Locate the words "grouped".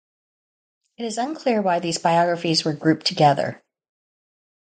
2.73-3.05